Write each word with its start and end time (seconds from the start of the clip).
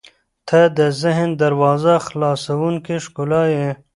•ته 0.47 0.59
د 0.77 0.79
ذهن 1.01 1.29
دروازه 1.41 1.93
خلاصوونکې 2.07 2.95
ښکلا 3.05 3.43
یې. 3.55 3.69